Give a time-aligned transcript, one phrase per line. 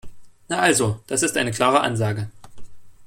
[0.49, 2.31] Na also, das ist eine klare Ansage.